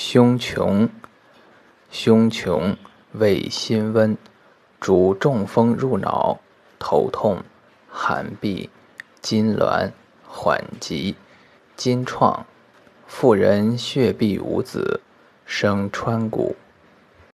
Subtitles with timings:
[0.00, 0.88] 胸穷，
[1.90, 2.76] 胸穷
[3.14, 4.16] 胃心温，
[4.78, 6.38] 主中风入脑，
[6.78, 7.42] 头痛、
[7.90, 8.68] 寒痹、
[9.20, 9.90] 痉挛、
[10.24, 11.16] 缓急、
[11.76, 12.46] 筋创。
[13.08, 15.00] 妇人血闭无子，
[15.44, 16.54] 生川谷。